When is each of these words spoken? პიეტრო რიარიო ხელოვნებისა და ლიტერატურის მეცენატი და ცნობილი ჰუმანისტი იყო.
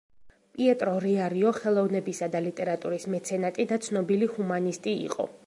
პიეტრო 0.53 0.93
რიარიო 1.03 1.51
ხელოვნებისა 1.57 2.31
და 2.37 2.41
ლიტერატურის 2.47 3.07
მეცენატი 3.17 3.69
და 3.75 3.81
ცნობილი 3.89 4.33
ჰუმანისტი 4.35 4.99
იყო. 5.07 5.33